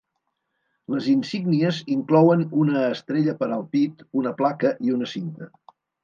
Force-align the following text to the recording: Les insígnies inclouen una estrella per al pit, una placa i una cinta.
Les 0.91 1.09
insígnies 1.09 1.81
inclouen 1.95 2.41
una 2.61 2.85
estrella 2.85 3.35
per 3.41 3.49
al 3.57 3.61
pit, 3.75 4.01
una 4.23 4.31
placa 4.39 4.71
i 4.89 4.95
una 4.97 5.11
cinta. 5.13 5.51